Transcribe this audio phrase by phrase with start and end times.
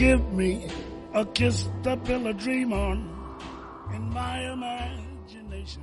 [0.00, 0.66] give me
[1.12, 3.04] a kiss to build a dream on
[3.94, 5.82] in my imagination.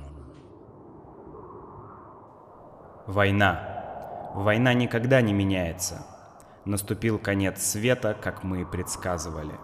[3.06, 4.32] Война.
[4.34, 6.04] Война никогда не меняется.
[6.64, 9.54] Наступил конец света, как мы и предсказывали.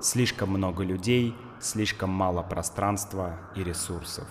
[0.00, 4.28] Слишком много людей, слишком мало пространства и ресурсов.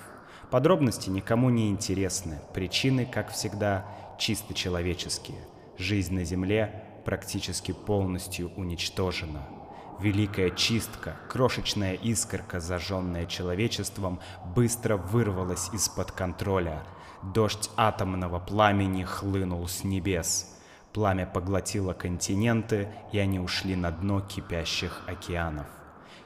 [0.52, 3.86] Подробности никому не интересны, причины, как всегда,
[4.20, 5.40] чисто человеческие.
[5.80, 9.61] Жизнь на Земле практически полностью уничтожена.
[10.02, 14.20] Великая чистка, крошечная искорка, зажженная человечеством,
[14.56, 16.82] быстро вырвалась из-под контроля.
[17.22, 20.58] Дождь атомного пламени хлынул с небес.
[20.92, 25.68] Пламя поглотило континенты, и они ушли на дно кипящих океанов.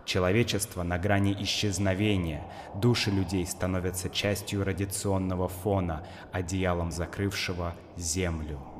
[0.05, 8.74] Человечество на грани исчезновения, души людей становятся частью радиационного фона, одеялом закрывшего Землю.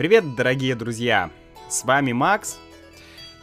[0.00, 1.30] Привет, дорогие друзья!
[1.68, 2.56] С вами Макс,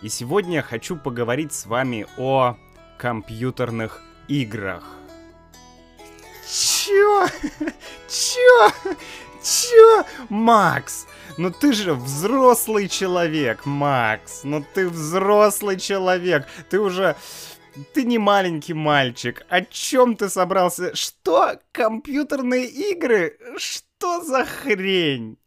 [0.01, 2.57] и сегодня хочу поговорить с вами о
[2.97, 4.83] компьютерных играх.
[6.49, 7.27] Чё?
[8.09, 8.71] Чё?
[9.43, 10.03] Чё?
[10.29, 11.05] Макс,
[11.37, 14.43] ну ты же взрослый человек, Макс.
[14.43, 16.47] Ну ты взрослый человек.
[16.71, 17.15] Ты уже...
[17.93, 19.45] Ты не маленький мальчик.
[19.47, 20.95] О чем ты собрался?
[20.95, 21.59] Что?
[21.71, 23.37] Компьютерные игры?
[23.59, 25.37] Что за хрень?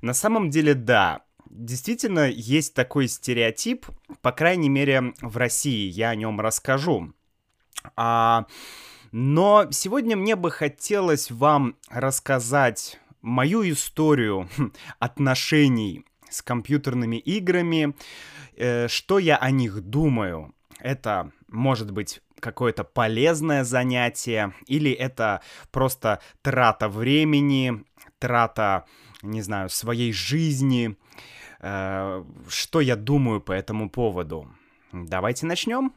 [0.00, 1.22] На самом деле, да.
[1.50, 3.86] Действительно, есть такой стереотип,
[4.20, 5.88] по крайней мере, в России.
[5.88, 7.12] Я о нем расскажу.
[7.96, 8.46] А,
[9.12, 14.48] но сегодня мне бы хотелось вам рассказать мою историю
[14.98, 17.94] отношений с компьютерными играми,
[18.56, 20.54] э, что я о них думаю.
[20.80, 27.84] Это может быть какое-то полезное занятие, или это просто трата времени,
[28.18, 28.84] трата
[29.22, 30.96] не знаю, своей жизни,
[31.60, 34.48] э, что я думаю по этому поводу.
[34.92, 35.92] Давайте начнем.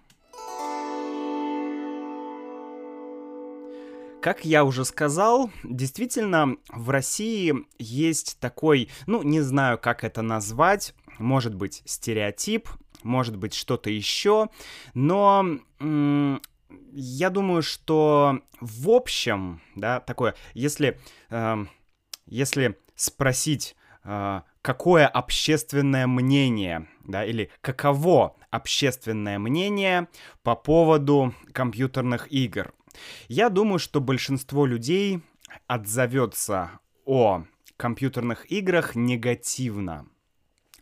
[4.21, 10.93] Как я уже сказал, действительно, в России есть такой, ну, не знаю, как это назвать,
[11.17, 12.69] может быть, стереотип,
[13.01, 14.49] может быть, что-то еще,
[14.93, 15.57] но
[16.93, 20.99] я думаю, что в общем, да, такое, если,
[21.31, 21.65] э,
[22.27, 30.07] если спросить, а, какое общественное мнение, да, или каково общественное мнение
[30.43, 32.73] по поводу компьютерных игр.
[33.27, 35.21] Я думаю, что большинство людей
[35.67, 36.71] отзовется
[37.05, 37.45] о
[37.77, 40.07] компьютерных играх негативно.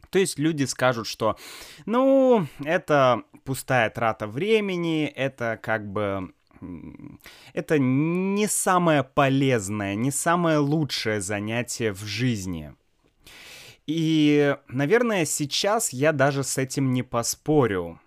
[0.09, 1.37] То есть люди скажут, что,
[1.85, 6.33] ну, это пустая трата времени, это как бы
[7.53, 12.73] это не самое полезное, не самое лучшее занятие в жизни.
[13.87, 17.99] И, наверное, сейчас я даже с этим не поспорю.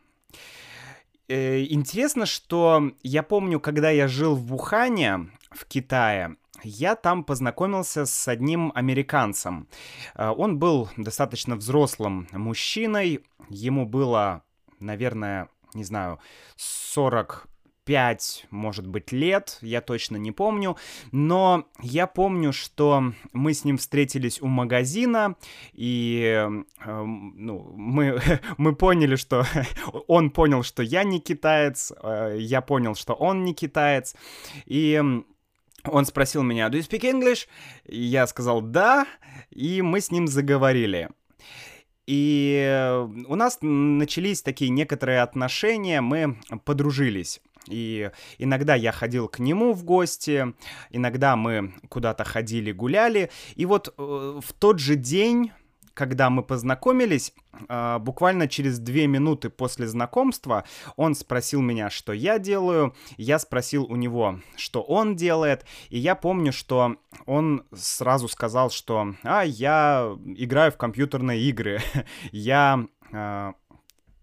[1.28, 8.06] Э, интересно, что я помню, когда я жил в Вухане, в Китае, я там познакомился
[8.06, 9.68] с одним американцем.
[10.14, 14.44] Э, он был достаточно взрослым мужчиной, ему было,
[14.78, 16.20] наверное, не знаю,
[16.56, 17.48] 40
[17.84, 20.76] 5, может быть, лет, я точно не помню,
[21.10, 25.36] но я помню, что мы с ним встретились у магазина,
[25.72, 26.46] и
[26.84, 28.20] э, ну, мы,
[28.58, 29.44] мы поняли, что
[30.06, 34.14] он понял, что я не китаец, э, я понял, что он не китаец,
[34.66, 35.02] и
[35.84, 37.48] он спросил меня, do you speak English?
[37.86, 39.06] Я сказал да,
[39.50, 41.08] и мы с ним заговорили.
[42.06, 47.40] И у нас начались такие некоторые отношения, мы подружились.
[47.68, 50.54] И иногда я ходил к нему в гости,
[50.90, 53.30] иногда мы куда-то ходили, гуляли.
[53.54, 55.52] И вот э, в тот же день,
[55.94, 57.32] когда мы познакомились,
[57.68, 60.64] э, буквально через две минуты после знакомства,
[60.96, 66.14] он спросил меня, что я делаю, я спросил у него, что он делает, и я
[66.14, 71.80] помню, что он сразу сказал, что «А, я играю в компьютерные игры,
[72.32, 73.52] я э,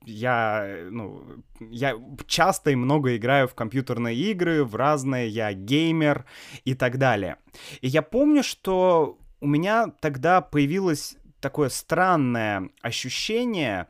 [0.05, 1.23] я, ну,
[1.59, 1.95] я
[2.27, 6.25] часто и много играю в компьютерные игры, в разные, я геймер
[6.65, 7.37] и так далее.
[7.81, 13.87] И я помню, что у меня тогда появилось такое странное ощущение,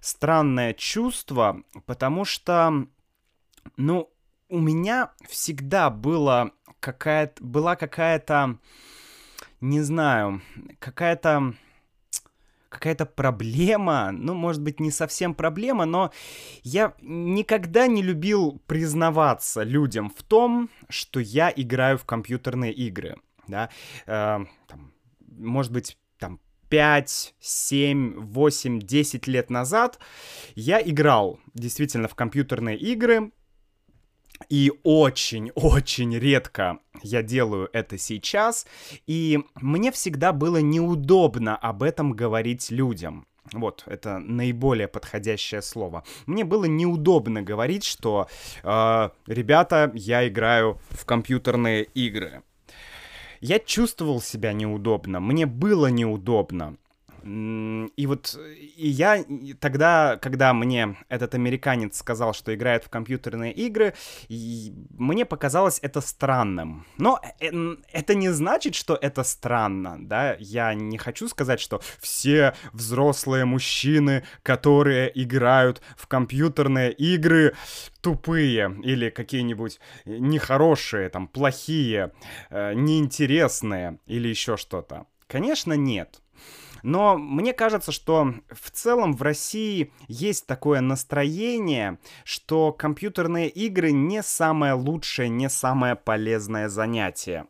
[0.00, 2.86] странное чувство, потому что,
[3.76, 4.10] ну,
[4.48, 8.58] у меня всегда было какая-то, была какая-то,
[9.60, 10.42] не знаю,
[10.78, 11.54] какая-то
[12.70, 16.12] какая-то проблема, ну, может быть, не совсем проблема, но
[16.62, 23.16] я никогда не любил признаваться людям в том, что я играю в компьютерные игры,
[23.48, 23.68] да,
[24.06, 24.38] э,
[24.68, 29.98] там, может быть, там, 5, 7, 8, 10 лет назад
[30.54, 33.32] я играл действительно в компьютерные игры,
[34.48, 38.66] и очень-очень редко я делаю это сейчас,
[39.06, 43.26] и мне всегда было неудобно об этом говорить людям.
[43.52, 46.04] Вот, это наиболее подходящее слово.
[46.26, 48.28] Мне было неудобно говорить, что
[48.62, 52.42] э, ребята, я играю в компьютерные игры.
[53.40, 56.76] Я чувствовал себя неудобно, мне было неудобно.
[57.22, 58.38] И вот
[58.76, 59.24] и я
[59.58, 63.94] тогда, когда мне этот американец сказал, что играет в компьютерные игры,
[64.28, 66.86] мне показалось это странным.
[66.98, 67.50] Но э,
[67.92, 70.36] это не значит, что это странно, да?
[70.38, 77.54] Я не хочу сказать, что все взрослые мужчины, которые играют в компьютерные игры,
[78.00, 82.12] тупые или какие-нибудь нехорошие, там, плохие,
[82.50, 85.06] э, неинтересные или еще что-то.
[85.26, 86.20] Конечно, нет.
[86.82, 94.22] Но мне кажется, что в целом в России есть такое настроение, что компьютерные игры не
[94.22, 97.46] самое лучшее, не самое полезное занятие.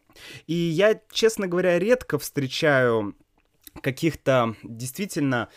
[0.47, 3.15] И я, честно говоря, редко встречаю
[3.83, 5.49] каких-то действительно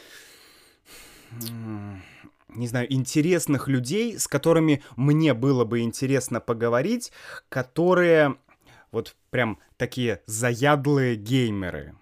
[2.50, 7.12] не знаю, интересных людей, с которыми мне было бы интересно поговорить,
[7.50, 8.36] которые
[8.92, 11.96] вот прям такие заядлые геймеры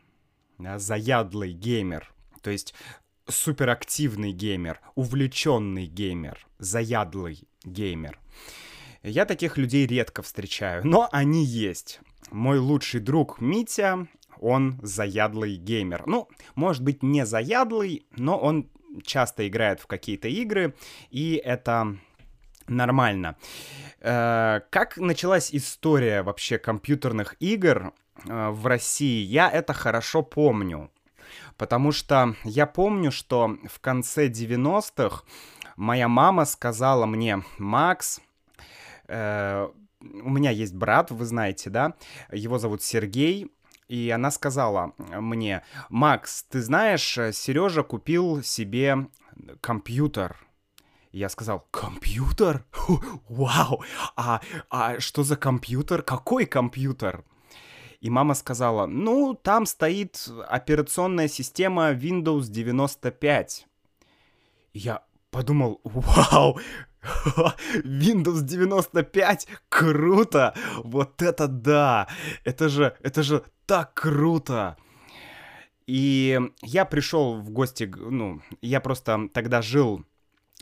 [0.77, 2.11] заядлый геймер,
[2.41, 2.73] то есть
[3.27, 8.19] суперактивный геймер, увлеченный геймер, заядлый геймер.
[9.03, 12.01] Я таких людей редко встречаю, но они есть.
[12.29, 14.07] Мой лучший друг Митя,
[14.39, 16.03] он заядлый геймер.
[16.05, 18.69] Ну, может быть, не заядлый, но он
[19.03, 20.75] часто играет в какие-то игры,
[21.09, 21.97] и это
[22.67, 23.37] нормально.
[23.99, 27.93] Э, как началась история вообще компьютерных игр?
[28.27, 30.91] Э, в России, я это хорошо помню.
[31.57, 35.23] Потому что я помню, что в конце 90-х
[35.75, 38.19] моя мама сказала мне, Макс,
[39.07, 39.69] э,
[39.99, 41.93] у меня есть брат, вы знаете, да,
[42.31, 43.51] его зовут Сергей,
[43.87, 49.07] и она сказала мне, Макс, ты знаешь, Сережа купил себе
[49.59, 50.37] компьютер.
[51.11, 52.63] Я сказал, компьютер?
[53.27, 53.83] Вау!
[54.15, 56.03] А, а что за компьютер?
[56.03, 57.25] Какой компьютер?
[58.01, 63.68] И мама сказала, ну, там стоит операционная система Windows 95.
[64.74, 66.59] И я подумал, вау,
[67.83, 72.07] Windows 95, круто, вот это да,
[72.44, 74.77] это же, это же так круто.
[75.86, 80.06] И я пришел в гости, ну, я просто тогда жил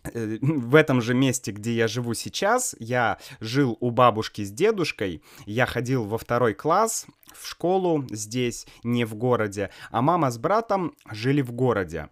[0.04, 5.66] в этом же месте, где я живу сейчас, я жил у бабушки с дедушкой, я
[5.66, 11.42] ходил во второй класс в школу здесь, не в городе, а мама с братом жили
[11.42, 12.10] в городе.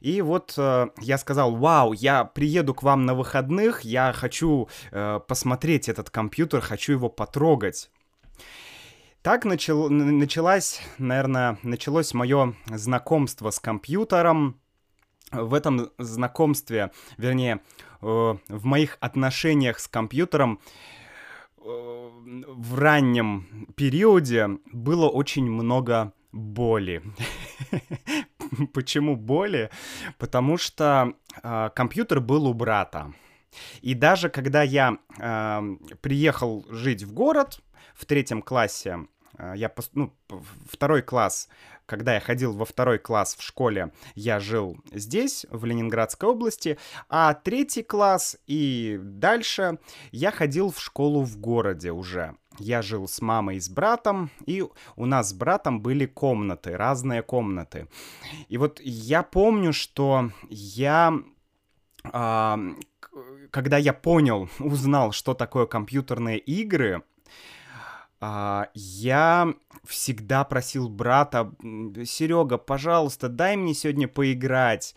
[0.00, 5.20] И вот э, я сказал, вау, я приеду к вам на выходных, я хочу э,
[5.26, 7.90] посмотреть этот компьютер, хочу его потрогать.
[9.22, 14.60] Так начал, началось, наверное, началось мое знакомство с компьютером
[15.34, 17.60] в этом знакомстве, вернее,
[18.00, 20.60] э, в моих отношениях с компьютером
[21.58, 27.02] э, в раннем периоде было очень много боли.
[28.72, 29.70] Почему боли?
[30.18, 33.12] Потому что э, компьютер был у брата.
[33.82, 37.60] И даже когда я э, приехал жить в город
[37.94, 39.06] в третьем классе,
[39.38, 40.12] э, я ну,
[40.68, 41.48] второй класс
[41.86, 47.34] когда я ходил во второй класс в школе, я жил здесь, в Ленинградской области, а
[47.34, 49.78] третий класс и дальше
[50.12, 52.36] я ходил в школу в городе уже.
[52.58, 54.64] Я жил с мамой и с братом, и
[54.96, 57.88] у нас с братом были комнаты, разные комнаты.
[58.48, 61.18] И вот я помню, что я
[62.04, 62.58] а,
[63.50, 67.02] когда я понял, узнал, что такое компьютерные игры,
[68.74, 69.54] я
[69.84, 71.52] всегда просил брата,
[72.04, 74.94] Серега, пожалуйста, дай мне сегодня поиграть.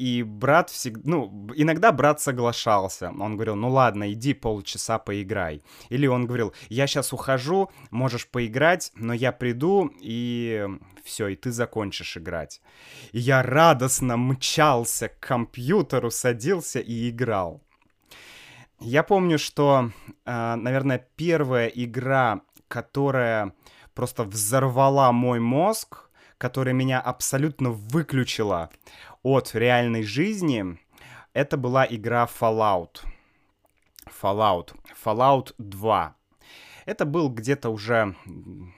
[0.00, 3.12] И брат всегда, ну, иногда брат соглашался.
[3.20, 5.62] Он говорил, ну ладно, иди полчаса поиграй.
[5.90, 10.66] Или он говорил, я сейчас ухожу, можешь поиграть, но я приду, и
[11.04, 12.62] все, и ты закончишь играть.
[13.12, 17.62] И я радостно мчался к компьютеру, садился и играл.
[18.80, 19.90] Я помню, что,
[20.24, 23.52] э, наверное, первая игра, которая
[23.94, 26.08] просто взорвала мой мозг,
[26.38, 28.70] которая меня абсолютно выключила
[29.22, 30.78] от реальной жизни,
[31.34, 33.00] это была игра Fallout.
[34.22, 34.74] Fallout.
[35.04, 36.16] Fallout 2.
[36.86, 38.16] Это был где-то уже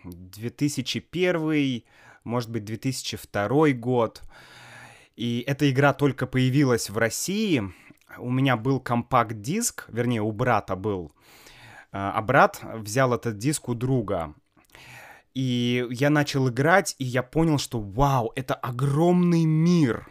[0.04, 1.84] 2001,
[2.24, 4.22] может быть, 2002 год.
[5.14, 7.62] И эта игра только появилась в России.
[8.18, 11.12] У меня был компакт-диск, вернее, у брата был.
[11.92, 14.34] А брат взял этот диск у друга.
[15.34, 20.06] И я начал играть, и я понял, что вау, это огромный мир,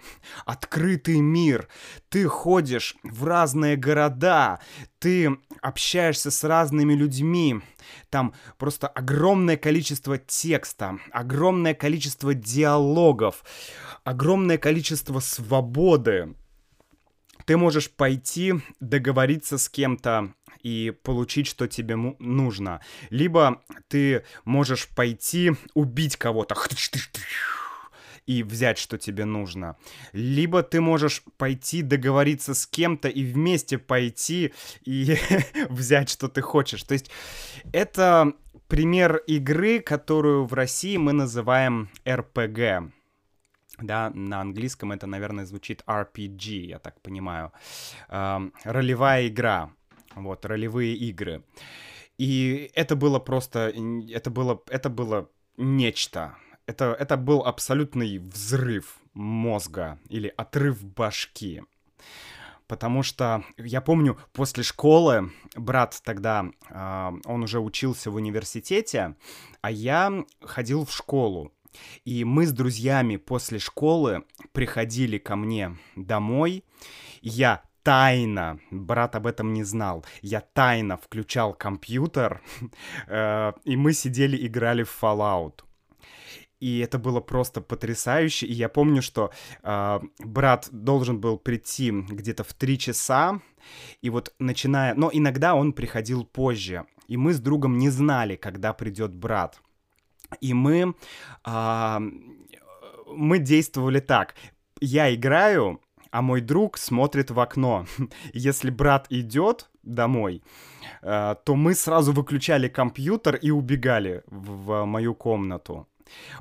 [0.46, 1.68] открытый мир.
[2.10, 4.60] Ты ходишь в разные города,
[4.98, 7.62] ты общаешься с разными людьми.
[8.10, 13.44] Там просто огромное количество текста, огромное количество диалогов,
[14.04, 16.34] огромное количество свободы.
[17.46, 20.34] Ты можешь пойти договориться с кем-то
[20.64, 22.82] и получить, что тебе нужно.
[23.10, 26.56] Либо ты можешь пойти убить кого-то
[28.28, 29.78] и взять, что тебе нужно.
[30.14, 34.54] Либо ты можешь пойти договориться с кем-то и вместе пойти
[34.86, 35.18] и
[35.70, 36.84] взять, что ты хочешь.
[36.84, 37.10] То есть
[37.74, 38.34] это
[38.68, 42.92] пример игры, которую в России мы называем RPG.
[43.82, 47.52] Да, на английском это, наверное, звучит RPG, я так понимаю.
[48.10, 49.72] Эм, ролевая игра.
[50.16, 51.44] Вот, ролевые игры.
[52.18, 53.74] И это было просто...
[54.10, 56.36] Это было, это было нечто.
[56.68, 61.64] Это, это был абсолютный взрыв мозга или отрыв башки.
[62.68, 69.16] Потому что я помню, после школы брат тогда, э, он уже учился в университете,
[69.62, 71.52] а я ходил в школу.
[72.06, 76.64] И мы с друзьями после школы приходили ко мне домой.
[77.22, 82.42] Я тайно, брат об этом не знал, я тайно включал компьютер,
[83.08, 85.64] э, и мы сидели, играли в Fallout.
[86.60, 88.46] И это было просто потрясающе.
[88.46, 89.32] И я помню, что
[89.64, 93.42] э, брат должен был прийти где-то в три часа.
[94.04, 94.94] И вот начиная...
[94.94, 96.86] Но иногда он приходил позже.
[97.08, 99.60] И мы с другом не знали, когда придет брат.
[100.40, 100.96] И мы...
[101.46, 102.00] Э,
[103.14, 104.36] мы действовали так.
[104.80, 107.86] Я играю, а мой друг смотрит в окно.
[108.34, 110.44] Если брат идет домой,
[111.02, 115.88] э, то мы сразу выключали компьютер и убегали в мою комнату.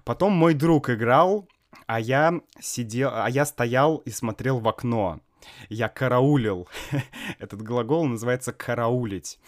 [0.04, 1.48] Потом мой друг играл,
[1.86, 5.20] а я сидел, а я стоял и смотрел в окно.
[5.68, 6.68] Я караулил.
[7.38, 9.38] Этот глагол называется караулить.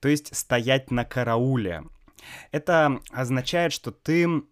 [0.00, 1.84] То есть стоять на карауле.
[2.50, 4.42] Это означает, что ты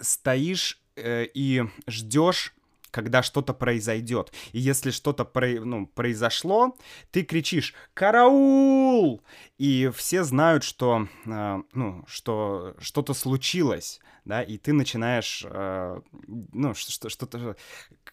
[0.00, 2.54] стоишь э, и ждешь
[2.90, 4.32] когда что-то произойдет.
[4.52, 6.76] И если что-то про, ну, произошло,
[7.10, 9.22] ты кричишь «Караул!»
[9.58, 16.74] И все знают, что, э, ну, что что-то случилось, да, и ты начинаешь, э, ну,
[16.74, 17.56] что-то,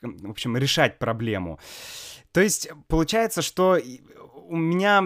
[0.01, 1.59] в общем, решать проблему.
[2.31, 3.79] То есть получается, что
[4.47, 5.03] у меня,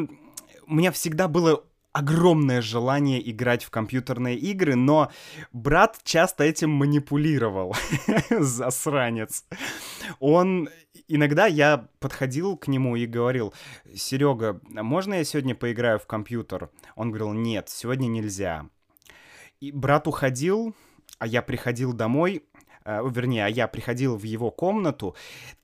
[0.68, 1.64] у меня всегда было
[2.00, 5.12] огромное желание играть в компьютерные игры, но
[5.52, 7.76] брат часто этим манипулировал,
[8.30, 9.44] засранец.
[10.20, 10.70] Он
[11.10, 13.54] иногда я подходил к нему и говорил,
[13.94, 16.70] Серега, можно я сегодня поиграю в компьютер?
[16.96, 18.66] Он говорил, нет, сегодня нельзя.
[19.60, 20.74] И брат уходил,
[21.18, 22.46] а я приходил домой,
[22.86, 25.18] э, вернее, а я приходил в его комнату,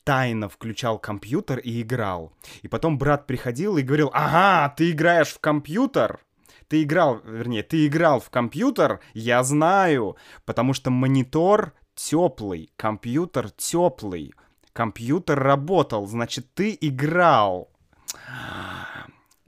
[0.04, 2.34] тайно включал компьютер и играл.
[2.62, 6.25] И потом брат приходил и говорил, ага, ты играешь в компьютер?
[6.68, 14.34] Ты играл, вернее, ты играл в компьютер, я знаю, потому что монитор теплый, компьютер теплый,
[14.74, 17.70] компьютер работал, значит, ты играл.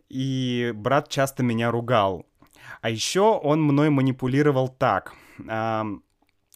[0.09, 2.25] И брат часто меня ругал.
[2.81, 5.13] А еще он мной манипулировал так.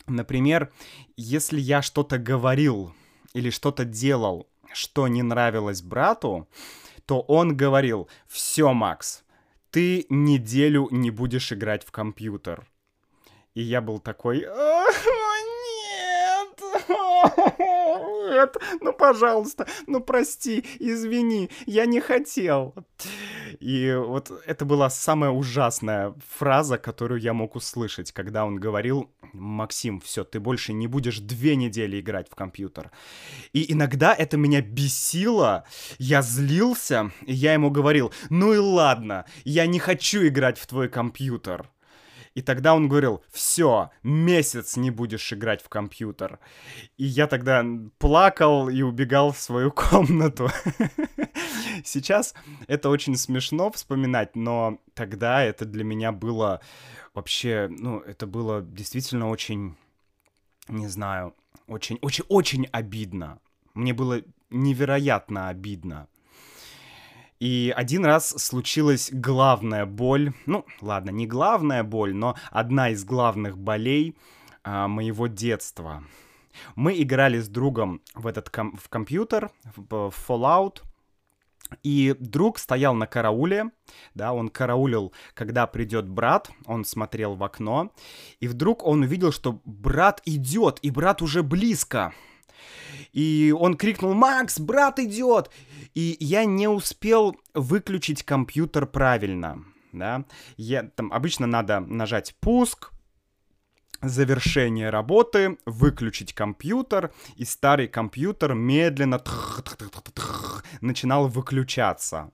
[0.08, 0.72] Например,
[1.18, 2.94] если я что-то говорил
[3.34, 6.48] или что-то делал, что не нравилось брату,
[7.06, 9.24] то он говорил, все, Макс,
[9.72, 12.68] ты неделю не будешь играть в компьютер.
[13.54, 14.46] И я был такой,
[17.98, 22.74] нет, ну, пожалуйста, ну, прости, извини, я не хотел.
[23.60, 30.00] И вот это была самая ужасная фраза, которую я мог услышать, когда он говорил, Максим,
[30.00, 32.92] все, ты больше не будешь две недели играть в компьютер.
[33.54, 35.66] И иногда это меня бесило,
[35.98, 40.90] я злился, и я ему говорил, ну и ладно, я не хочу играть в твой
[40.90, 41.70] компьютер.
[42.34, 46.40] И тогда он говорил, все, месяц не будешь играть в компьютер.
[46.98, 47.66] И я тогда
[47.98, 50.50] плакал и убегал в свою комнату.
[51.84, 52.34] Сейчас
[52.68, 56.62] это очень смешно вспоминать, но тогда это для меня было
[57.14, 59.76] вообще, ну, это было действительно очень
[60.68, 61.36] не знаю,
[61.68, 63.40] очень-очень-очень обидно.
[63.74, 66.08] Мне было невероятно обидно.
[67.42, 70.32] И один раз случилась главная боль.
[70.46, 74.16] Ну, ладно, не главная боль, но одна из главных болей
[74.64, 76.04] а, моего детства.
[76.76, 80.84] Мы играли с другом в этот ком- в компьютер, в, в Fallout.
[81.82, 83.72] И друг стоял на карауле,
[84.14, 87.92] да, он караулил, когда придет брат, он смотрел в окно,
[88.40, 92.14] и вдруг он увидел, что брат идет, и брат уже близко.
[93.14, 95.50] И он крикнул «Макс, брат идет!»
[95.94, 100.26] И я не успел выключить компьютер правильно, да.
[100.58, 102.92] Я, там обычно надо нажать «Пуск»,
[104.02, 109.22] завершение работы, выключить компьютер, и старый компьютер медленно
[110.82, 112.32] начинал выключаться.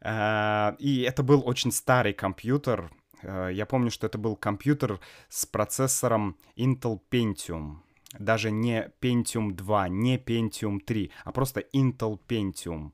[0.00, 2.90] Э, и это был очень старый компьютер.
[3.22, 7.78] Э, я помню, что это был компьютер с процессором Intel Pentium.
[8.18, 12.92] Даже не Pentium 2, не Pentium 3, а просто Intel Pentium.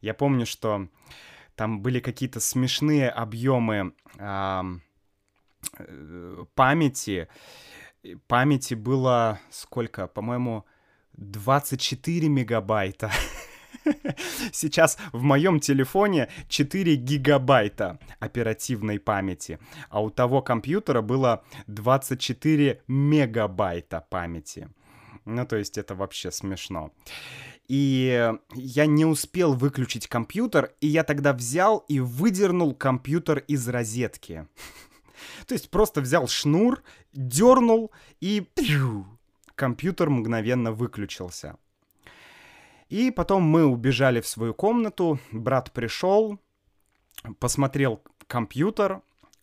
[0.00, 0.88] Я помню, что
[1.54, 3.94] там были какие-то смешные объемы
[5.78, 7.28] Э, памяти.
[8.26, 10.06] Памяти было сколько?
[10.06, 10.64] По-моему,
[11.14, 13.10] 24 мегабайта.
[14.52, 24.06] Сейчас в моем телефоне 4 гигабайта оперативной памяти, а у того компьютера было 24 мегабайта
[24.08, 24.68] памяти.
[25.24, 26.92] Ну, то есть это вообще смешно.
[27.66, 34.46] И я не успел выключить компьютер, и я тогда взял и выдернул компьютер из розетки.
[35.46, 37.90] То есть просто взял шнур, дернул
[38.20, 38.46] и
[39.54, 41.56] компьютер мгновенно выключился.
[42.94, 46.38] И потом мы убежали в свою комнату, брат пришел,
[47.40, 49.02] посмотрел компьютер,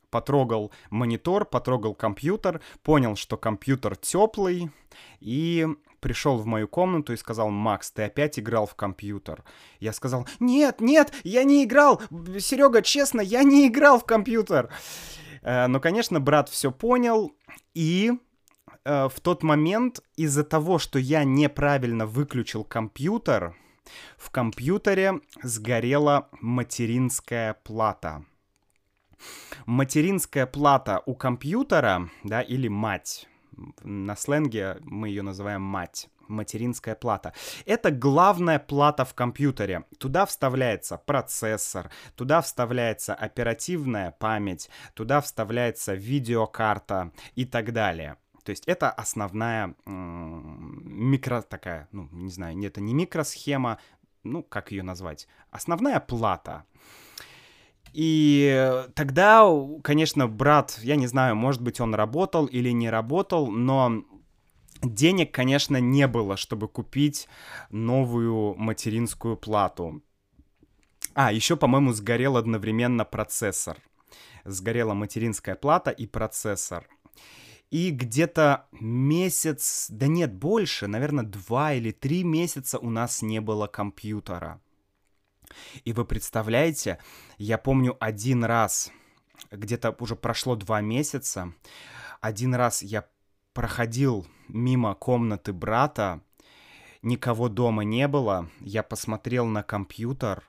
[0.10, 4.72] потрогал монитор, потрогал компьютер, понял, что компьютер теплый,
[5.20, 5.68] и
[6.00, 9.44] пришел в мою комнату и сказал, Макс, ты опять играл в компьютер.
[9.82, 12.02] Я сказал, нет, нет, я не играл,
[12.40, 14.70] Серега, честно, я не играл в компьютер.
[15.42, 17.36] Э, но, конечно, брат все понял,
[17.74, 18.14] и
[18.84, 23.56] э, в тот момент из-за того, что я неправильно выключил компьютер,
[24.18, 28.26] в компьютере сгорела материнская плата.
[29.66, 33.28] Материнская плата у компьютера, да, или мать.
[33.84, 37.34] На сленге мы ее называем мать материнская плата.
[37.66, 39.84] Это главная плата в компьютере.
[40.00, 48.18] Туда вставляется процессор, туда вставляется оперативная память, туда вставляется видеокарта и так далее.
[48.44, 53.80] То есть это основная микро такая, ну, не знаю, это не микросхема,
[54.24, 55.28] ну, как ее назвать?
[55.50, 56.66] Основная плата.
[57.94, 59.46] И тогда,
[59.84, 64.04] конечно, брат, я не знаю, может быть, он работал или не работал, но
[64.82, 67.28] денег, конечно, не было, чтобы купить
[67.70, 70.02] новую материнскую плату.
[71.14, 73.78] А, еще, по-моему, сгорел одновременно процессор.
[74.46, 76.88] Сгорела материнская плата и процессор.
[77.72, 83.68] И где-то месяц, да нет, больше, наверное, два или три месяца у нас не было
[83.68, 84.62] компьютера.
[85.86, 87.00] И вы представляете,
[87.38, 88.92] я помню один раз,
[89.52, 91.54] где-то уже прошло два месяца,
[92.20, 93.08] один раз я
[93.54, 96.22] проходил мимо комнаты брата,
[97.02, 100.44] никого дома не было, я посмотрел на компьютер,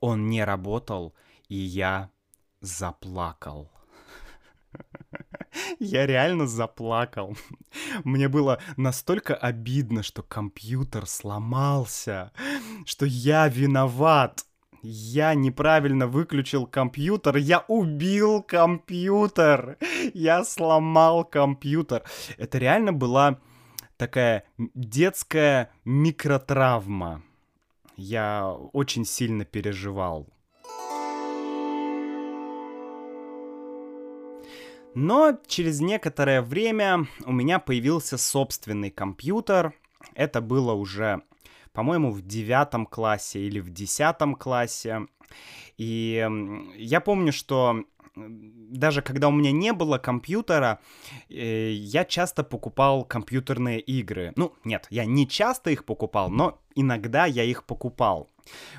[0.00, 1.14] он не работал,
[1.48, 2.10] и я
[2.62, 3.70] заплакал.
[5.78, 7.36] Я реально заплакал.
[8.04, 12.32] Мне было настолько обидно, что компьютер сломался,
[12.84, 14.44] что я виноват.
[14.82, 19.76] Я неправильно выключил компьютер, я убил компьютер,
[20.14, 22.04] я сломал компьютер.
[22.36, 23.40] Это реально была
[23.96, 27.22] такая детская микротравма.
[27.96, 30.28] Я очень сильно переживал.
[35.00, 39.72] Но через некоторое время у меня появился собственный компьютер.
[40.14, 41.22] Это было уже
[41.72, 45.06] по-моему, в девятом классе или в десятом классе.
[45.76, 46.26] И
[46.76, 47.84] я помню, что
[48.16, 50.80] даже когда у меня не было компьютера,
[51.28, 54.32] э, я часто покупал компьютерные игры.
[54.34, 58.28] Ну, нет, я не часто их покупал, но иногда я их покупал.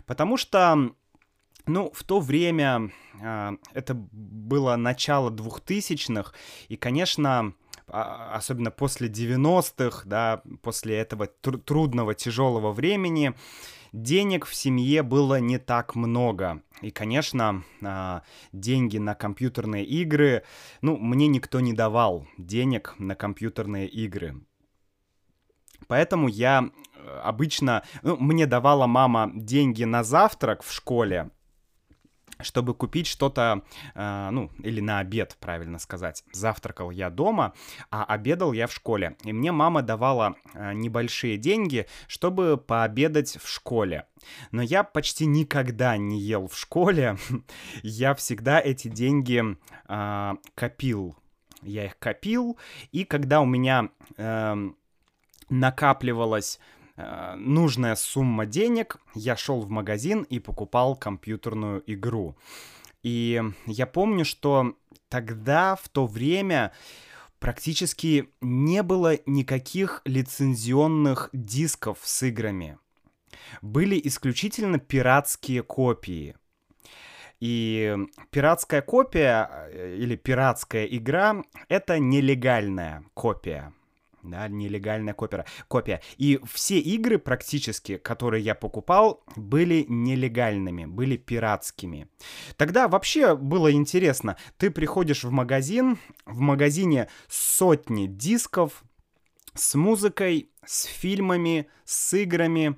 [0.06, 0.92] Потому что,
[1.70, 6.34] ну, в то время э, это было начало двухтысячных,
[6.68, 7.54] и, конечно,
[7.88, 13.34] а, особенно после 90-х, да, после этого тр- трудного, тяжелого времени,
[13.94, 16.62] денег в семье было не так много.
[16.82, 20.44] И, конечно, а, деньги на компьютерные игры,
[20.82, 24.42] ну, мне никто не давал денег на компьютерные игры.
[25.88, 31.32] Поэтому я э, обычно, ну, мне давала мама деньги на завтрак в школе,
[32.41, 33.63] чтобы купить что-то,
[33.95, 36.23] э, ну, или на обед, правильно сказать.
[36.32, 37.54] Завтракал я дома,
[37.91, 39.15] а обедал я в школе.
[39.23, 44.06] И мне мама давала э, небольшие деньги, чтобы пообедать в школе.
[44.52, 47.17] Но я почти никогда не ел в школе.
[47.84, 49.43] я всегда эти деньги
[49.88, 51.15] э, копил.
[51.62, 52.58] Я их копил,
[52.93, 54.69] и когда у меня э,
[55.49, 56.60] накапливалось
[57.00, 62.36] Э, нужная сумма денег, я шел в магазин и покупал компьютерную игру.
[63.04, 64.74] И я помню, что
[65.08, 66.74] тогда, в то время,
[67.40, 72.78] практически не было никаких лицензионных дисков с играми.
[73.62, 76.36] Были исключительно пиратские копии.
[77.40, 77.96] И
[78.32, 83.74] пиратская копия э, или пиратская игра— это нелегальная копия
[84.24, 85.46] да, нелегальная копия.
[85.68, 86.02] копия.
[86.18, 92.08] И все игры практически, которые я покупал, были нелегальными, были пиратскими.
[92.58, 94.38] Тогда вообще было интересно.
[94.58, 98.84] Ты приходишь в магазин, в магазине сотни дисков
[99.54, 102.78] с музыкой, с фильмами, с играми,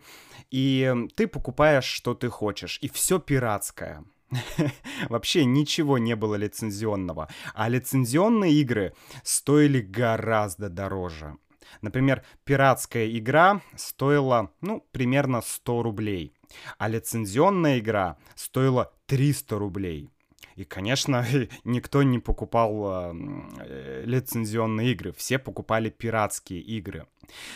[0.49, 4.03] и ты покупаешь, что ты хочешь, и все пиратское.
[5.09, 7.27] Вообще ничего не было лицензионного.
[7.53, 11.37] А лицензионные игры стоили гораздо дороже.
[11.81, 16.33] Например, пиратская игра стоила, ну, примерно 100 рублей.
[16.77, 20.09] А лицензионная игра стоила 300 рублей.
[20.55, 21.25] И, конечно,
[21.63, 27.07] никто не покупал э, лицензионные игры, все покупали пиратские игры.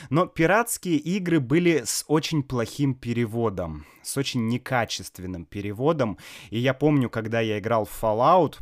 [0.10, 6.18] Но пиратские игры были с очень плохим переводом, с очень некачественным переводом.
[6.50, 8.60] И я помню, когда я играл в Fallout,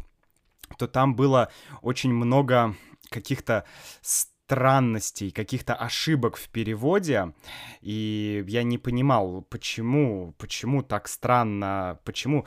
[0.78, 2.76] то там было очень много
[3.10, 3.66] каких-то
[4.02, 7.34] странностей, каких-то ошибок в переводе,
[7.82, 12.46] и я не понимал, почему, почему так странно, почему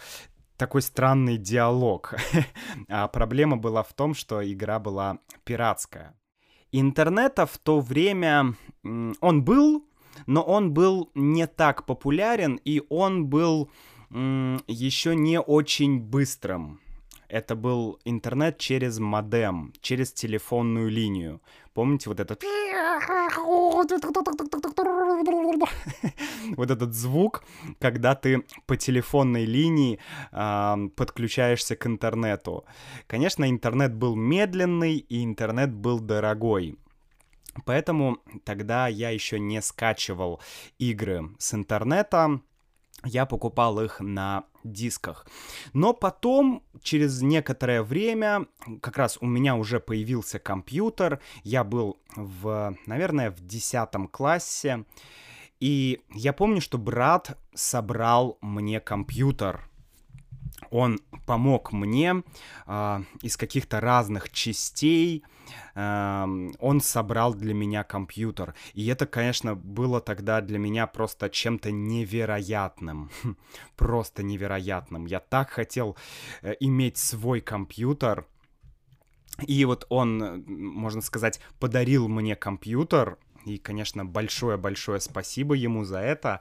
[0.57, 2.15] такой странный диалог.
[2.89, 6.15] а проблема была в том, что игра была пиратская.
[6.73, 8.55] Интернета в то время
[9.21, 9.85] он был,
[10.27, 13.71] но он был не так популярен, и он был
[14.11, 16.81] еще не очень быстрым.
[17.29, 21.41] Это был интернет через модем, через телефонную линию.
[21.77, 22.43] Помните вот этот...
[26.57, 27.45] вот этот звук,
[27.79, 29.99] когда ты по телефонной линии
[30.33, 32.65] э, подключаешься к интернету.
[33.07, 36.79] Конечно, интернет был медленный, и интернет был дорогой.
[37.67, 40.41] Поэтому тогда я еще не скачивал
[40.79, 42.41] игры с интернета,
[43.05, 45.27] я покупал их на дисках.
[45.73, 48.47] Но потом, через некоторое время,
[48.81, 54.85] как раз у меня уже появился компьютер, я был в, наверное, в 10 классе,
[55.61, 59.69] и я помню, что брат собрал мне компьютер.
[60.71, 62.23] Он помог мне
[62.67, 65.25] э, из каких-то разных частей.
[65.75, 66.27] Э,
[66.59, 68.55] он собрал для меня компьютер.
[68.75, 73.11] И это, конечно, было тогда для меня просто чем-то невероятным.
[73.77, 75.07] просто невероятным.
[75.07, 75.97] Я так хотел
[76.43, 78.27] э, иметь свой компьютер.
[79.47, 86.41] И вот он, можно сказать, подарил мне компьютер и, конечно, большое-большое спасибо ему за это.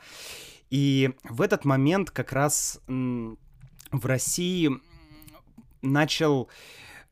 [0.69, 4.71] И в этот момент как раз в России
[5.81, 6.49] начал,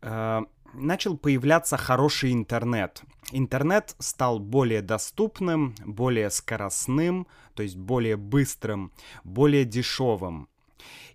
[0.02, 0.42] э,
[0.74, 3.02] начал появляться хороший интернет.
[3.32, 8.92] Интернет стал более доступным, более скоростным, то есть более быстрым,
[9.24, 10.50] более дешевым.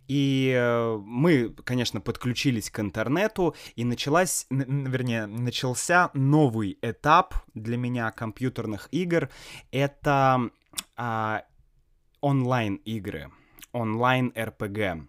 [0.09, 8.11] И э, мы, конечно, подключились к интернету, и началась, вернее, начался новый этап для меня
[8.11, 9.29] компьютерных игр.
[9.71, 10.51] Это
[10.97, 11.45] а,
[12.23, 13.31] онлайн-игры,
[13.73, 15.09] онлайн-РПГ.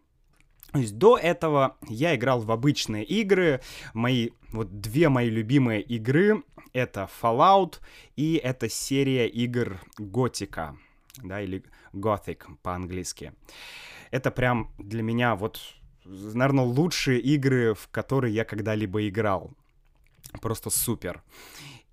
[0.72, 3.62] То есть до этого я играл в обычные игры.
[3.94, 7.80] Мои, вот две мои любимые игры— это Fallout
[8.16, 10.78] и это серия игр Готика,
[11.24, 13.34] да, или Gothic по-английски.
[14.12, 15.60] Это прям для меня вот,
[16.06, 19.52] наверное, лучшие игры, в которые я когда-либо играл.
[20.42, 21.24] Просто супер.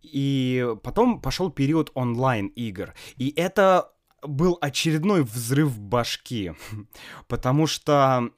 [0.03, 2.95] И потом пошел период онлайн-игр.
[3.17, 6.53] И это был очередной взрыв башки,
[7.29, 8.31] потому что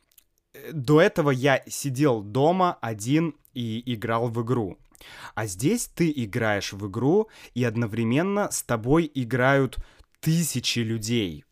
[0.72, 4.78] до этого я сидел дома один и играл в игру.
[5.34, 9.78] А здесь ты играешь в игру, и одновременно с тобой играют
[10.20, 11.44] тысячи людей.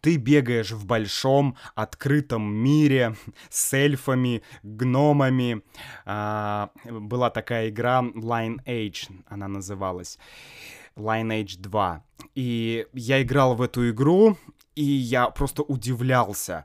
[0.00, 3.14] ты бегаешь в большом открытом мире
[3.50, 5.62] с эльфами, гномами.
[6.06, 10.18] А, была такая игра Lineage, она называлась.
[10.96, 12.04] Lineage 2.
[12.34, 14.38] И я играл в эту игру,
[14.74, 16.64] и я просто удивлялся.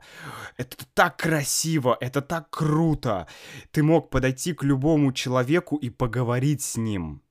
[0.56, 3.26] Это так красиво, это так круто.
[3.70, 7.22] Ты мог подойти к любому человеку и поговорить с ним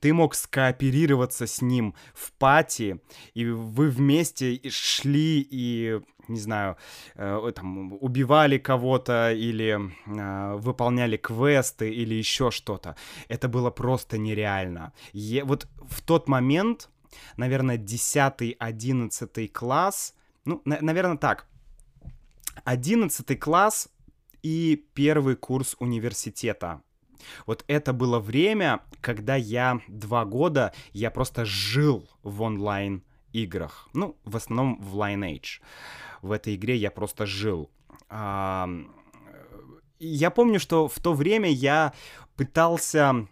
[0.00, 3.00] ты мог скооперироваться с ним в пати,
[3.34, 6.76] и вы вместе шли и, не знаю,
[7.14, 12.96] э, там, убивали кого-то или э, выполняли квесты или еще что-то.
[13.28, 14.92] Это было просто нереально.
[15.12, 16.90] Е- вот в тот момент,
[17.36, 21.46] наверное, 10-11 класс, ну, на- наверное, так,
[22.64, 23.88] 11 класс
[24.42, 26.82] и первый курс университета
[27.46, 33.88] вот это было время, когда я два года, я просто жил в онлайн играх.
[33.92, 35.60] Ну, в основном в Lineage.
[36.22, 37.70] В этой игре я просто жил.
[40.00, 41.92] Я помню, что в то время я
[42.36, 43.26] пытался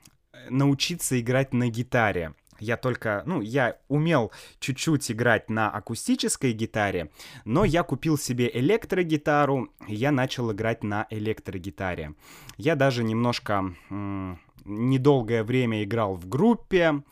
[0.51, 7.11] научиться играть на гитаре я только, ну, я умел чуть-чуть играть на акустической гитаре,
[7.45, 12.15] но я купил себе электрогитару, и я начал играть на электрогитаре.
[12.57, 17.03] Я даже немножко м- недолгое время играл в группе,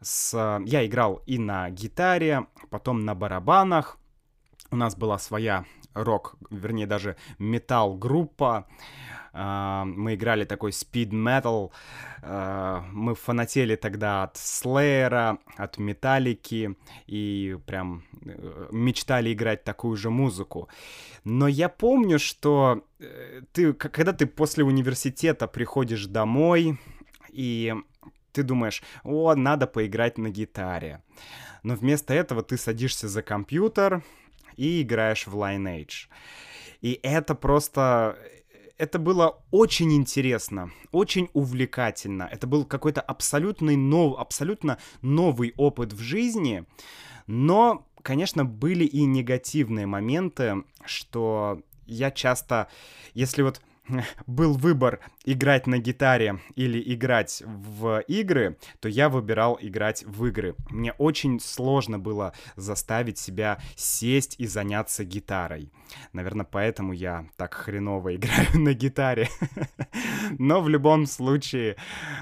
[0.00, 3.98] с, я играл и на гитаре, потом на барабанах.
[4.70, 8.56] У нас была своя рок, вернее даже метал-группа.
[8.56, 11.70] А, мы играли такой speed metal,
[12.22, 20.10] а, мы фанатели тогда от Слеера, от Металлики и прям э, мечтали играть такую же
[20.10, 20.68] музыку.
[21.24, 26.78] Но я помню, что э, ты, когда ты после университета приходишь домой
[27.30, 27.74] и
[28.32, 31.02] ты думаешь, о, надо поиграть на гитаре.
[31.62, 34.02] Но вместо этого ты садишься за компьютер
[34.56, 36.08] и играешь в Lineage.
[36.80, 38.16] И это просто
[38.78, 42.28] это было очень интересно, очень увлекательно.
[42.30, 46.64] Это был какой-то абсолютный нов, абсолютно новый опыт в жизни.
[47.26, 52.68] Но, конечно, были и негативные моменты, что я часто,
[53.14, 53.60] если вот
[54.26, 60.54] был выбор играть на гитаре или играть в игры, то я выбирал играть в игры.
[60.70, 65.70] Мне очень сложно было заставить себя сесть и заняться гитарой.
[66.12, 69.28] Наверное, поэтому я так хреново играю на гитаре.
[70.38, 71.76] Но в любом случае,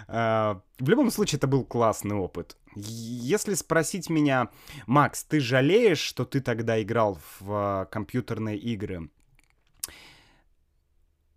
[0.08, 2.56] э, в любом случае это был классный опыт.
[2.74, 4.50] Если спросить меня,
[4.86, 9.08] Макс, ты жалеешь, что ты тогда играл в э, компьютерные игры?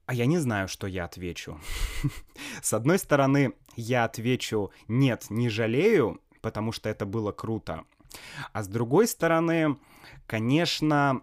[0.10, 1.60] А я не знаю, что я отвечу.
[2.64, 7.84] С одной стороны, я отвечу «нет, не жалею», потому что это было круто.
[8.52, 9.78] А с другой стороны,
[10.26, 11.22] конечно,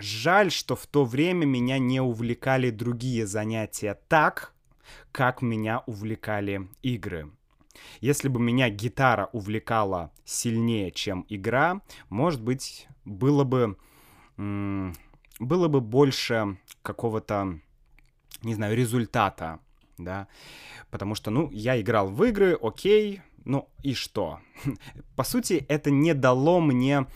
[0.00, 4.54] жаль, что в то время меня не увлекали другие занятия так,
[5.12, 7.30] как меня увлекали игры.
[8.00, 13.76] Если бы меня гитара увлекала сильнее, чем игра, может быть, было бы
[15.46, 17.58] было бы больше какого-то,
[18.42, 19.60] не знаю, результата,
[19.98, 20.28] да,
[20.90, 24.40] потому что, ну, я играл в игры, окей, ну и что?
[25.16, 27.06] По сути, это не дало мне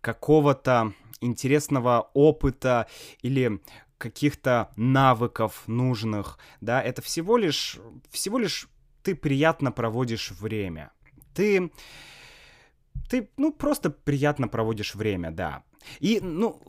[0.00, 2.86] какого-то интересного опыта
[3.22, 3.60] или
[3.98, 7.78] каких-то навыков нужных, да, это всего лишь,
[8.10, 8.68] всего лишь
[9.02, 10.90] ты приятно проводишь время.
[11.34, 11.70] Ты,
[13.08, 15.62] ты, ну, просто приятно проводишь время, да.
[16.00, 16.60] И, ну,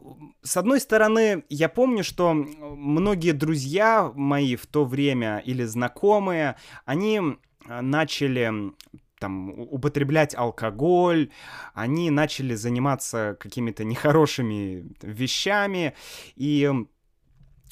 [0.44, 7.22] с одной стороны, я помню, что многие друзья мои в то время или знакомые, они
[7.68, 8.74] а, начали
[9.20, 11.32] там употреблять алкоголь,
[11.74, 15.96] они начали заниматься какими-то нехорошими вещами,
[16.36, 16.70] и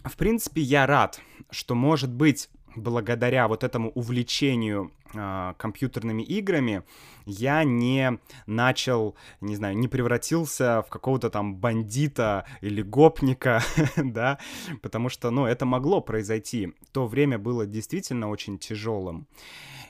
[0.04, 6.83] в принципе я рад, что может быть благодаря вот этому увлечению э, компьютерными играми
[7.25, 13.62] я не начал, не знаю, не превратился в какого-то там бандита или гопника,
[13.97, 14.39] да,
[14.81, 16.73] потому что, ну, это могло произойти.
[16.91, 19.27] То время было действительно очень тяжелым.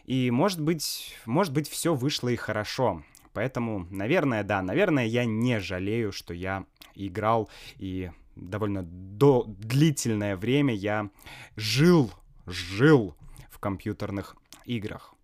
[0.06, 3.04] И, может быть, может быть, все вышло и хорошо.
[3.34, 6.66] Поэтому, наверное, да, наверное, я не жалею, что я
[6.96, 11.10] играл и довольно до длительное время я
[11.56, 12.12] жил
[12.46, 13.16] жил
[13.50, 15.16] в компьютерных играх.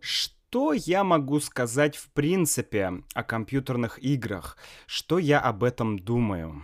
[0.00, 4.56] Что я могу сказать в принципе о компьютерных играх?
[4.86, 6.62] Что я об этом думаю?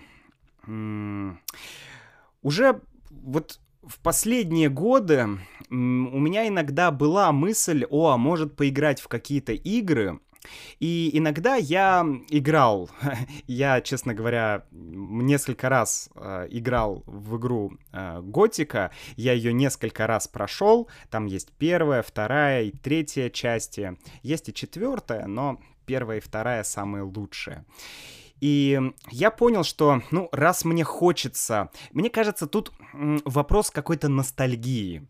[2.42, 5.26] Уже вот в последние годы
[5.70, 10.20] у меня иногда была мысль, о, а может поиграть в какие-то игры,
[10.78, 12.90] и иногда я играл,
[13.46, 20.28] я, честно говоря, несколько раз э, играл в игру э, Готика, я ее несколько раз
[20.28, 26.62] прошел, там есть первая, вторая и третья части, есть и четвертая, но первая и вторая
[26.64, 27.64] самые лучшие.
[28.40, 28.80] И
[29.10, 35.08] я понял, что, ну, раз мне хочется, мне кажется, тут вопрос какой-то ностальгии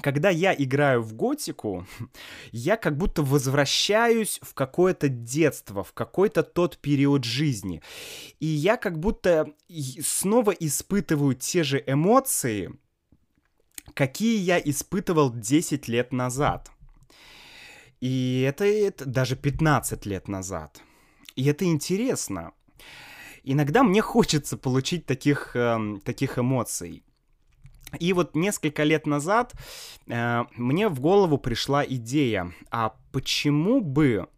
[0.00, 1.86] когда я играю в готику,
[2.52, 7.82] я как будто возвращаюсь в какое-то детство, в какой-то тот период жизни.
[8.40, 9.52] И я как будто
[10.02, 12.72] снова испытываю те же эмоции,
[13.94, 16.70] какие я испытывал 10 лет назад.
[18.00, 20.82] И это, это даже 15 лет назад.
[21.36, 22.52] И это интересно.
[23.44, 27.03] Иногда мне хочется получить таких, э, таких эмоций.
[27.98, 29.54] И вот несколько лет назад
[30.06, 34.28] э, мне в голову пришла идея, а почему бы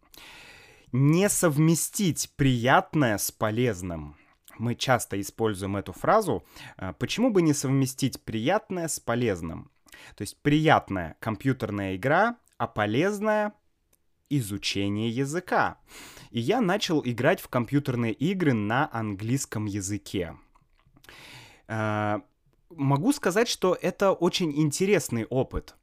[0.91, 4.15] не совместить приятное с полезным?
[4.57, 6.43] Мы часто используем эту фразу.
[6.77, 9.71] Э, почему бы не совместить приятное с полезным?
[10.15, 13.53] То есть приятная компьютерная игра, а полезная
[14.29, 15.77] изучение языка.
[16.31, 20.35] И я начал играть в компьютерные игры на английском языке.
[21.67, 22.21] Э,
[22.69, 25.75] могу сказать, что это очень интересный опыт.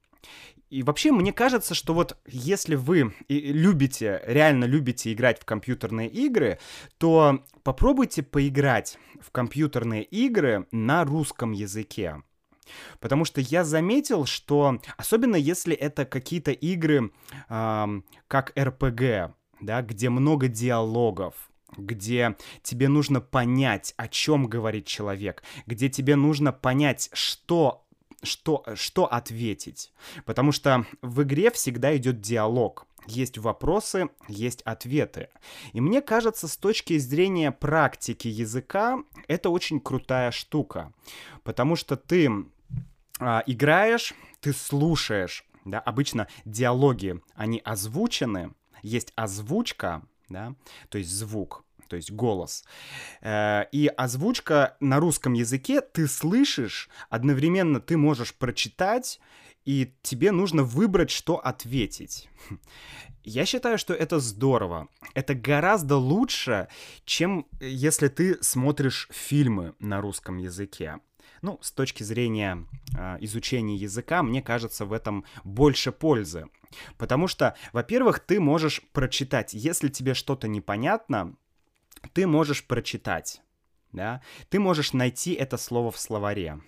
[0.70, 6.58] И вообще, мне кажется, что вот если вы любите, реально любите играть в компьютерные игры,
[6.98, 12.22] то попробуйте поиграть в компьютерные игры на русском языке.
[12.98, 17.12] Потому что я заметил, что особенно если это какие-то игры,
[17.48, 17.86] э,
[18.26, 21.34] как RPG, да, где много диалогов,
[21.76, 27.84] где тебе нужно понять, о чем говорит человек, где тебе нужно понять, что
[28.22, 29.92] что, что ответить.
[30.24, 32.86] Потому что в игре всегда идет диалог.
[33.06, 35.28] Есть вопросы, есть ответы.
[35.74, 40.92] И мне кажется, с точки зрения практики языка, это очень крутая штука.
[41.42, 42.30] Потому что ты
[43.18, 45.44] а, играешь, ты слушаешь.
[45.66, 45.80] Да?
[45.80, 50.54] Обычно диалоги, они озвучены, есть озвучка, да,
[50.88, 52.64] то есть звук то есть голос.
[53.20, 59.20] Э, и озвучка на русском языке ты слышишь, одновременно ты можешь прочитать,
[59.64, 62.28] и тебе нужно выбрать, что ответить.
[63.24, 64.88] Я считаю, что это здорово.
[65.14, 66.68] Это гораздо лучше,
[67.06, 71.00] чем если ты смотришь фильмы на русском языке.
[71.40, 72.66] Ну, с точки зрения
[72.96, 76.46] э, изучения языка, мне кажется, в этом больше пользы.
[76.98, 79.54] Потому что, во-первых, ты можешь прочитать.
[79.54, 81.34] Если тебе что-то непонятно,
[82.12, 83.42] ты можешь прочитать,
[83.92, 86.60] да, ты можешь найти это слово в словаре.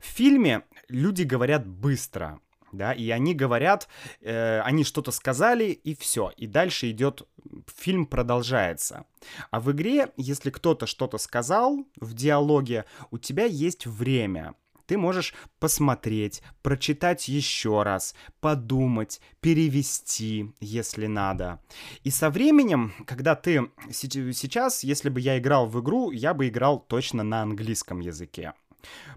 [0.00, 2.40] В фильме люди говорят быстро,
[2.72, 3.88] да, и они говорят,
[4.20, 7.22] э, они что-то сказали, и все, и дальше идет,
[7.66, 9.06] фильм продолжается.
[9.50, 14.54] А в игре, если кто-то что-то сказал в диалоге, у тебя есть время,
[14.86, 21.60] ты можешь посмотреть, прочитать еще раз, подумать, перевести, если надо.
[22.02, 26.78] И со временем, когда ты сейчас, если бы я играл в игру, я бы играл
[26.78, 28.52] точно на английском языке.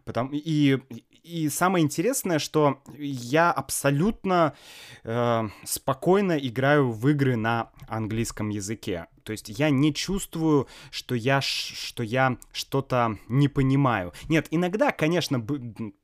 [0.06, 0.80] Потому, и,
[1.28, 4.56] и самое интересное, что я абсолютно
[5.04, 9.08] э, спокойно играю в игры на английском языке.
[9.24, 14.14] То есть я не чувствую, что я, что я что-то не понимаю.
[14.30, 15.46] Нет, иногда, конечно,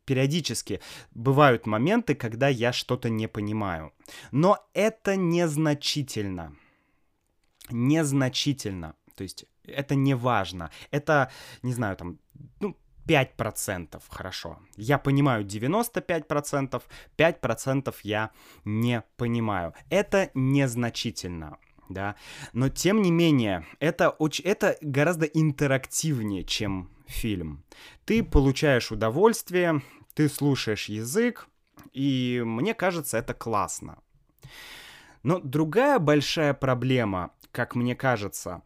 [0.06, 0.82] периодически
[1.12, 3.94] бывают моменты, когда я что-то не понимаю.
[4.32, 6.54] Но это незначительно.
[7.70, 8.96] Незначительно.
[9.16, 10.70] То есть это не важно.
[10.92, 11.32] Это,
[11.62, 12.20] не знаю, там,
[12.60, 12.76] ну,
[13.08, 14.60] 5% хорошо.
[14.76, 16.82] Я понимаю 95%,
[17.18, 18.32] 5% я
[18.66, 19.74] не понимаю.
[19.90, 21.58] Это незначительно.
[21.90, 22.16] Да,
[22.54, 27.64] но тем не менее, это, очень, это гораздо интерактивнее, чем фильм.
[28.06, 29.82] Ты получаешь удовольствие,
[30.16, 31.48] ты слушаешь язык,
[31.92, 34.00] и мне кажется, это классно.
[35.24, 38.62] Но другая большая проблема, как мне кажется,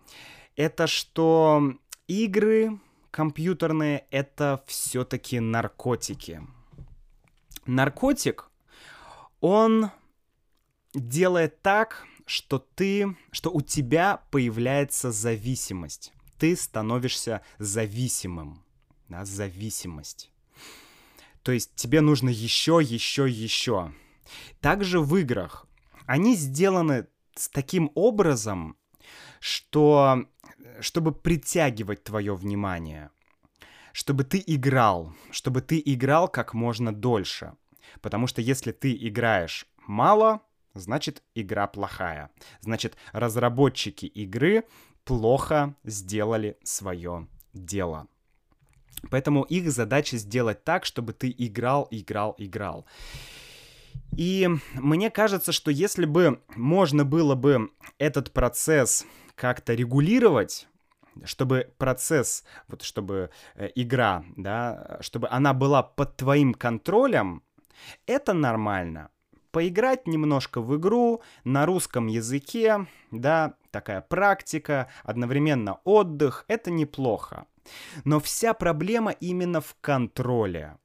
[0.55, 1.73] это что
[2.07, 2.79] игры
[3.17, 6.39] компьютерные— это все-таки наркотики.
[7.65, 8.51] Наркотик,
[9.41, 9.89] он
[10.93, 16.13] делает так, что ты, что у тебя появляется зависимость.
[16.37, 18.63] Ты становишься зависимым.
[19.09, 20.29] Да, зависимость.
[21.41, 23.93] То есть тебе нужно еще, еще, еще.
[24.61, 25.65] Также в играх.
[26.05, 28.77] Они сделаны с таким образом,
[29.39, 30.27] что
[30.79, 33.09] чтобы притягивать твое внимание,
[33.93, 37.53] чтобы ты играл, чтобы ты играл как можно дольше.
[38.01, 40.41] Потому что если ты играешь мало,
[40.73, 42.29] значит игра плохая.
[42.61, 44.63] Значит, разработчики игры
[45.03, 48.07] плохо сделали свое дело.
[49.09, 52.85] Поэтому их задача сделать так, чтобы ты играл, играл, играл.
[54.15, 59.05] И мне кажется, что если бы можно было бы этот процесс
[59.37, 60.67] как-то регулировать,
[61.23, 67.43] чтобы процесс, вот чтобы э, игра, да, чтобы она была под твоим контролем,
[68.07, 69.09] это нормально.
[69.51, 77.45] Поиграть немножко в игру на русском языке, да, такая практика, одновременно отдых, это неплохо.
[78.03, 80.77] Но вся проблема именно в контроле.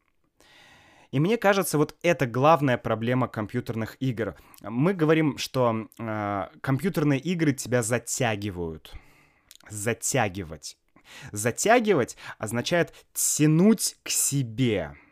[1.12, 4.34] И мне кажется, вот это главная проблема компьютерных игр.
[4.62, 8.94] Мы говорим, что э, компьютерные игры тебя затягивают.
[9.68, 10.78] Затягивать.
[11.30, 14.96] Затягивать означает тянуть к себе.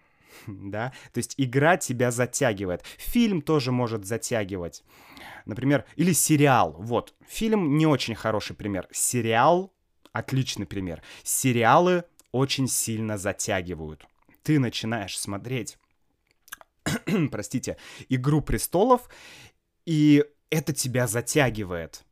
[0.47, 0.95] Да?
[1.13, 2.83] То есть игра тебя затягивает.
[2.97, 4.83] Фильм тоже может затягивать.
[5.45, 6.75] Например, или сериал.
[6.79, 8.89] Вот, фильм не очень хороший пример.
[8.91, 9.71] Сериал
[10.13, 11.03] отличный пример.
[11.23, 14.07] Сериалы очень сильно затягивают.
[14.43, 15.77] Ты начинаешь смотреть
[17.31, 17.77] простите,
[18.09, 19.09] Игру престолов,
[19.87, 22.05] и это тебя затягивает.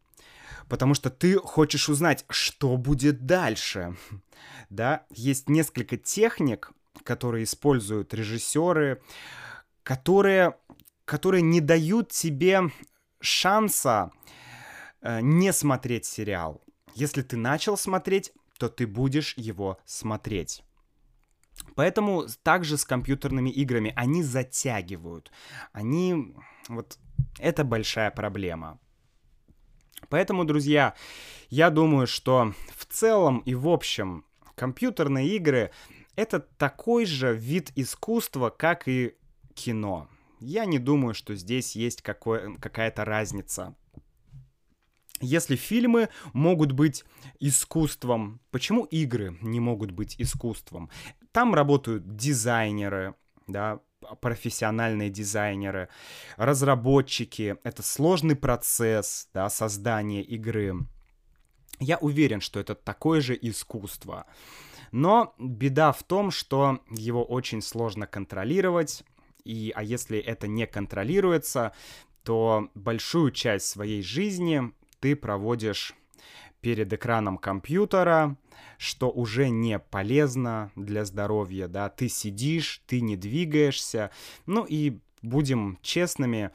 [0.69, 3.97] Потому что ты хочешь узнать, что будет дальше.
[4.71, 6.71] Да, есть несколько техник,
[7.03, 9.03] которые используют режиссеры,
[9.83, 10.57] которые,
[11.05, 12.71] которые не дают тебе
[13.21, 14.13] шанса
[15.01, 16.63] э, не смотреть сериал.
[16.95, 20.63] Если ты начал смотреть, то ты будешь его смотреть.
[21.75, 25.31] Поэтому также с компьютерными играми они затягивают.
[25.73, 26.35] Они...
[26.69, 26.99] Вот
[27.39, 28.79] это большая проблема.
[30.09, 30.95] Поэтому, друзья,
[31.51, 35.71] я думаю, что в целом и в общем компьютерные игры
[36.15, 39.15] это такой же вид искусства, как и
[39.55, 40.09] кино.
[40.41, 43.75] Я не думаю, что здесь есть какая-то разница.
[45.21, 47.05] Если фильмы могут быть
[47.41, 50.91] искусством, почему игры не могут быть искусством?
[51.33, 53.15] Там работают дизайнеры,
[53.47, 53.81] да,
[54.21, 55.89] профессиональные дизайнеры,
[56.37, 57.57] разработчики.
[57.65, 60.75] Это сложный процесс да, создания игры.
[61.81, 64.27] Я уверен, что это такое же искусство.
[64.91, 69.05] Но беда в том, что его очень сложно контролировать.
[69.45, 71.73] И, а если это не контролируется,
[72.25, 75.95] то большую часть своей жизни ты проводишь
[76.61, 78.37] перед экраном компьютера,
[78.79, 84.11] что уже не полезно для здоровья, да, ты сидишь, ты не двигаешься,
[84.47, 86.51] ну и будем честными,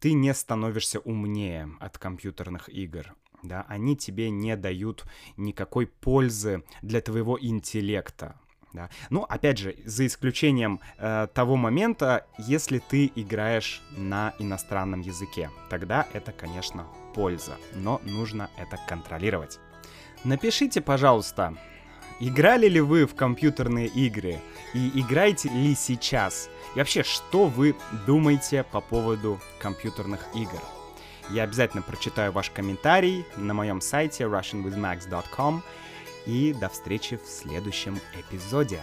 [0.00, 5.04] ты не становишься умнее от компьютерных игр, да, они тебе не дают
[5.36, 8.38] никакой пользы для твоего интеллекта,
[8.78, 8.90] да.
[9.10, 16.06] Ну, опять же, за исключением э, того момента, если ты играешь на иностранном языке, тогда
[16.12, 19.58] это, конечно, польза, но нужно это контролировать.
[20.22, 21.54] Напишите, пожалуйста,
[22.20, 24.38] играли ли вы в компьютерные игры
[24.74, 26.48] и играете ли сейчас?
[26.76, 27.74] И вообще, что вы
[28.06, 30.60] думаете по поводу компьютерных игр?
[31.30, 35.62] Я обязательно прочитаю ваш комментарий на моем сайте russianwithmax.com
[36.28, 38.82] и до встречи в следующем эпизоде.